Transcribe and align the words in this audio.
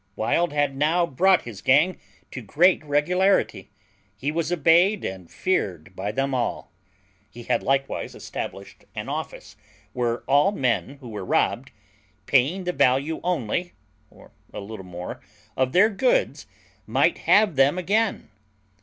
Wild 0.15 0.51
had 0.51 0.75
now 0.75 1.05
brought 1.05 1.43
his 1.43 1.61
gang 1.61 1.99
to 2.31 2.41
great 2.41 2.83
regularity: 2.83 3.69
he 4.17 4.31
was 4.31 4.51
obeyed 4.51 5.05
and 5.05 5.29
feared 5.29 5.95
by 5.95 6.11
them 6.11 6.33
all. 6.33 6.71
He 7.29 7.43
had 7.43 7.61
likewise 7.61 8.15
established 8.15 8.83
an 8.95 9.09
office, 9.09 9.55
where 9.93 10.21
all 10.21 10.51
men 10.53 10.97
who 11.01 11.09
were 11.09 11.23
robbed, 11.23 11.69
paying 12.25 12.63
the 12.63 12.73
value 12.73 13.19
only 13.23 13.73
(or 14.09 14.31
a 14.51 14.59
little 14.59 14.85
more) 14.87 15.21
of 15.55 15.71
their 15.71 15.91
goods, 15.91 16.47
might 16.87 17.19
have 17.29 17.55
them 17.55 17.77
again. 17.77 18.31